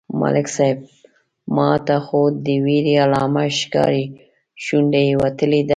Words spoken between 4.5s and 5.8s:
شونډه يې وتلې ده.